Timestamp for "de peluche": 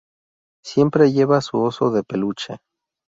1.91-2.57